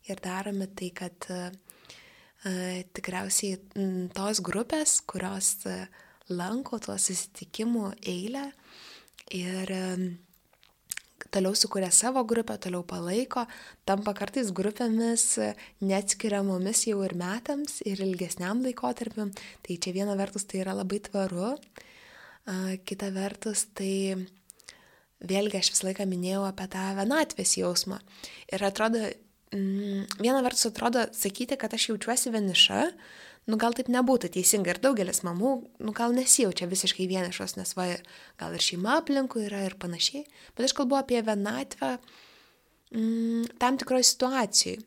[0.10, 1.30] ir daromi, tai kad
[2.96, 3.58] tikriausiai
[4.16, 5.58] tos grupės, kurios
[6.32, 8.46] lanko tuos susitikimų eilę
[9.36, 9.74] ir
[11.34, 13.46] toliau sukuria savo grupę, toliau palaiko,
[13.86, 15.26] tampa kartais grupėmis
[15.82, 19.30] neatskiriamomis jau ir metams, ir ilgesniam laikotarpiu.
[19.66, 21.54] Tai čia viena vertus tai yra labai tvaru,
[22.90, 23.94] kita vertus tai
[25.20, 28.00] vėlgi aš visą laiką minėjau apie tą vienatvės jausmą.
[28.54, 29.02] Ir atrodo,
[29.54, 32.86] mm, viena vertus atrodo sakyti, kad aš jaučiuosi vieniša,
[33.50, 37.88] nu gal taip nebūtų teisinga ir daugelis mamų, nu gal nesijaučia visiškai vienišos, nes va,
[38.40, 40.26] gal ir šeima aplinkui yra ir panašiai,
[40.56, 41.96] bet aš kalbu apie vienatvę
[42.94, 44.84] mm, tam tikroje situacijoje,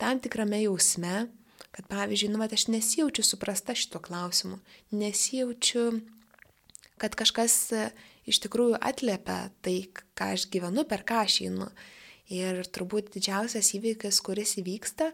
[0.00, 1.26] tam tikrame jausme,
[1.74, 4.60] kad pavyzdžiui, nu va, aš nesijaučiu suprasta šito klausimu,
[4.94, 5.88] nesijaučiu,
[7.02, 7.88] kad kažkas e,
[8.30, 9.80] iš tikrųjų atliepia tai,
[10.14, 11.68] ką aš gyvenu, per ką aš einu.
[12.32, 15.10] Ir turbūt didžiausias įvykis, kuris įvyksta,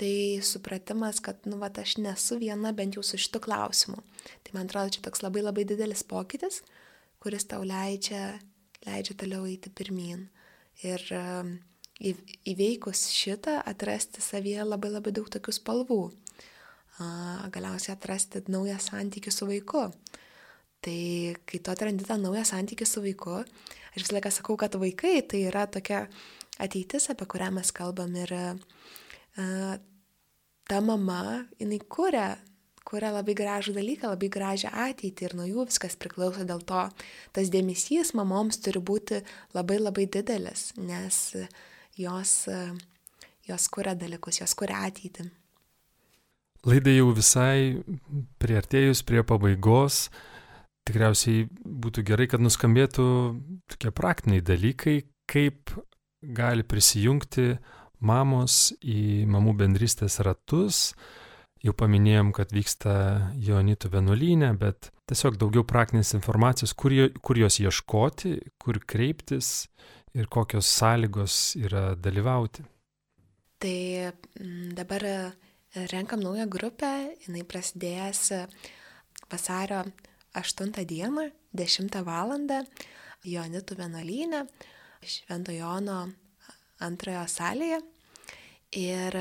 [0.00, 4.00] tai supratimas, kad, nu, va, aš nesu viena bent jau su šitu klausimu.
[4.42, 6.62] Tai man atrodo, čia toks labai labai didelis pokytis,
[7.22, 8.38] kuris tau leidžia,
[8.86, 10.26] leidžia toliau eiti pirmin.
[10.82, 11.52] Ir um,
[12.02, 16.02] įveikus šitą atrasti savyje labai labai daug tokių spalvų.
[17.52, 19.86] Galiausiai atrasti naują santykių su vaiku.
[20.82, 20.98] Tai
[21.46, 23.38] kai tu atrandi tą naują santykių su vaiku,
[23.94, 26.08] aš visą laiką sakau, kad vaikai tai yra tokia
[26.62, 28.32] ateitis, apie kurią mes kalbam ir
[29.36, 32.36] ta mama, jinai kuria,
[32.88, 36.46] kuria labai gražų dalyką, labai gražią ateitį ir nuo jų viskas priklauso.
[36.48, 36.86] Dėl to
[37.34, 39.22] tas dėmesys mamoms turi būti
[39.56, 41.22] labai labai didelis, nes
[41.98, 42.34] jos,
[43.48, 45.30] jos kuria dalykus, jos kuria ateitį.
[46.62, 47.82] Laidai jau visai
[48.38, 50.04] priartėjus prie pabaigos,
[50.86, 53.06] tikriausiai būtų gerai, kad nuskambėtų
[53.72, 55.72] tokie praktiniai dalykai, kaip
[56.22, 57.56] gali prisijungti
[58.04, 60.90] mamos į mamų bendrystės ratus.
[61.62, 62.94] Jau paminėjom, kad vyksta
[63.38, 69.68] Jonitų vienuolynė, bet tiesiog daugiau praktinės informacijos, kur, kur jos ieškoti, kur kreiptis
[70.18, 72.66] ir kokios sąlygos yra dalyvauti.
[73.62, 73.78] Tai
[74.10, 75.06] mm, dabar
[75.92, 76.90] renkam naują grupę,
[77.26, 78.24] jinai prasidėjęs
[79.30, 79.84] vasario
[80.34, 82.34] 8 dieną, 10 val.
[83.22, 84.40] Jonitų vienuolynė,
[85.06, 86.08] Švento Jono
[86.82, 87.78] antrojo salėje.
[88.72, 89.16] Ir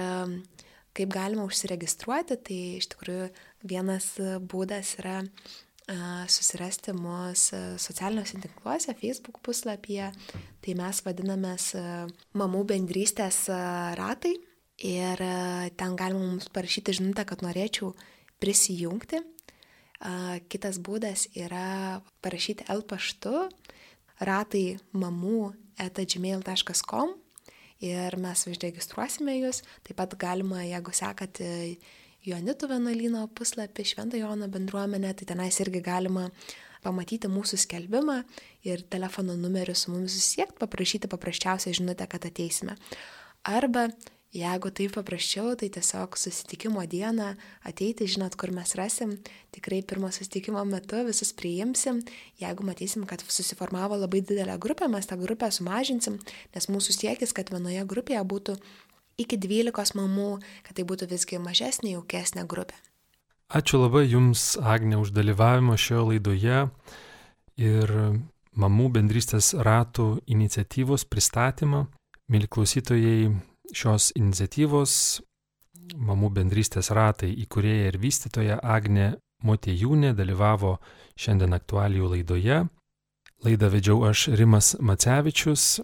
[0.95, 3.27] kaip galima užsiregistruoti, tai iš tikrųjų
[3.67, 4.13] vienas
[4.51, 5.19] būdas yra
[6.31, 7.49] susirasti mus
[7.83, 10.11] socialiniuose tinkluose, Facebook puslapyje,
[10.63, 11.71] tai mes vadinamės
[12.37, 13.43] mamų bendrystės
[13.99, 14.37] ratai.
[14.81, 15.19] Ir
[15.77, 17.91] ten galima mums parašyti žinutę, kad norėčiau
[18.41, 19.19] prisijungti.
[20.49, 23.43] Kitas būdas yra parašyti L paštu
[24.25, 27.20] ratai mamų etagmail.com
[27.81, 29.63] ir mes užregistruosime jūs.
[29.87, 31.51] Taip pat galima, jeigu sekate
[32.25, 36.27] Jonitų vienuolyno puslapį Švento Jono bendruomenę, tai tenais irgi galima
[36.85, 38.19] pamatyti mūsų skelbimą
[38.65, 42.77] ir telefono numeriu su mumis susiekti, paprašyti paprasčiausią žinutę, kad ateisime.
[43.49, 43.87] Arba
[44.31, 47.33] Jeigu taip paprasčiau, tai tiesiog susitikimo dieną
[47.67, 49.17] ateiti, žinot, kur mes rasim,
[49.51, 51.99] tikrai pirmo susitikimo metu visus priimsim,
[52.39, 56.15] jeigu matysim, kad susiformavo labai didelė grupė, mes tą grupę sumažinsim,
[56.55, 58.55] nes mūsų siekis, kad vienoje grupėje būtų
[59.19, 60.29] iki 12 mamų,
[60.63, 62.79] kad tai būtų visgi mažesnė, jaukesnė grupė.
[63.51, 66.65] Ačiū labai Jums, Agne, už dalyvavimą šioje laidoje
[67.59, 67.97] ir
[68.55, 71.89] mamų bendrystės ratų iniciatyvos pristatymą.
[72.31, 73.33] Mėly klausytojai,
[73.73, 74.93] šios iniciatyvos
[75.95, 80.75] mamų bendrystės ratai įkūrėja ir vystytoja Agne Motėjūnė dalyvavo
[81.17, 82.59] šiandien aktualijų laidoje.
[83.41, 85.81] Laidą vedžiau aš Rimas Macevičius.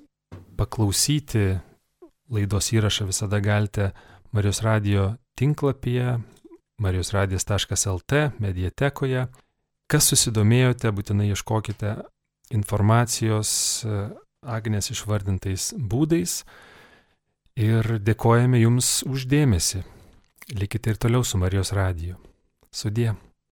[0.58, 1.58] Paklausyti
[2.30, 3.92] laidos įrašą visada galite
[4.32, 6.20] Marijos radio tinklapyje
[6.82, 9.26] marijosradijas.lt mediatekoje.
[9.88, 11.96] Kas susidomėjote, būtinai ieškokite
[12.54, 13.52] informacijos
[14.48, 16.44] Agnės išvardintais būdais
[17.58, 19.84] ir dėkojame Jums uždėmesi.
[20.56, 22.16] Likite ir toliau su Marijos radiju.
[22.72, 23.16] Sudie.